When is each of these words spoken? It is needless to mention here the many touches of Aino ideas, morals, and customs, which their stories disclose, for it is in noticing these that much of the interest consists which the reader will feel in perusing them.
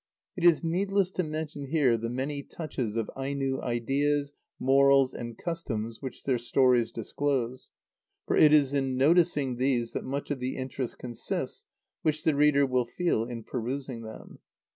It 0.35 0.43
is 0.43 0.63
needless 0.63 1.11
to 1.11 1.21
mention 1.23 1.67
here 1.67 1.95
the 1.95 2.09
many 2.09 2.41
touches 2.41 2.95
of 2.95 3.11
Aino 3.15 3.61
ideas, 3.61 4.33
morals, 4.59 5.13
and 5.13 5.37
customs, 5.37 6.01
which 6.01 6.23
their 6.23 6.39
stories 6.39 6.91
disclose, 6.91 7.69
for 8.25 8.35
it 8.35 8.51
is 8.51 8.73
in 8.73 8.97
noticing 8.97 9.57
these 9.57 9.93
that 9.93 10.03
much 10.03 10.31
of 10.31 10.39
the 10.39 10.57
interest 10.57 10.97
consists 10.97 11.67
which 12.01 12.23
the 12.23 12.33
reader 12.33 12.65
will 12.65 12.85
feel 12.87 13.25
in 13.25 13.43
perusing 13.43 14.01
them. 14.01 14.39